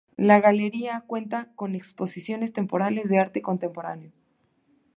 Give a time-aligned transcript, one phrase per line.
[0.17, 4.11] La galería cuenta con exposiciones temporales de arte contemporáneo.